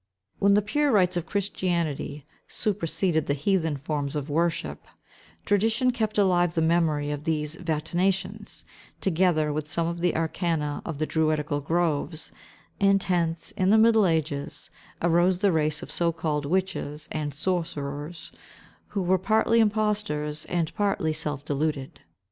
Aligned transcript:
When 0.39 0.55
the 0.55 0.63
pure 0.63 0.91
rites 0.91 1.15
of 1.15 1.27
Christianity 1.27 2.25
seperseded 2.49 3.27
the 3.27 3.35
heathen 3.35 3.77
forms 3.77 4.15
of 4.15 4.31
worship, 4.31 4.83
tradition 5.45 5.91
kept 5.91 6.17
alive 6.17 6.55
the 6.55 6.61
memory 6.63 7.11
of 7.11 7.23
these 7.23 7.55
vaticinations, 7.57 8.63
together 8.99 9.53
with 9.53 9.67
some 9.67 9.85
of 9.85 9.99
the 9.99 10.15
arcana 10.15 10.81
of 10.87 10.97
the 10.97 11.05
druidical 11.05 11.59
groves; 11.61 12.31
and 12.79 13.03
hence, 13.03 13.51
in 13.51 13.69
the 13.69 13.77
middle 13.77 14.07
ages, 14.07 14.71
arose 15.03 15.37
the 15.37 15.51
race 15.51 15.83
of 15.83 15.91
so 15.91 16.11
called 16.11 16.47
witches 16.47 17.07
and 17.11 17.31
sorcerers, 17.31 18.31
who 18.87 19.03
were 19.03 19.19
partly 19.19 19.59
impostors, 19.59 20.45
and 20.45 20.73
partly 20.73 21.13
self 21.13 21.45
deluded. 21.45 22.01